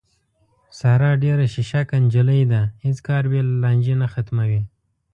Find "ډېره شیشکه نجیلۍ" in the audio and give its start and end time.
1.23-2.41